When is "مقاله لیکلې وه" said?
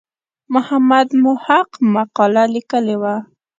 1.93-3.15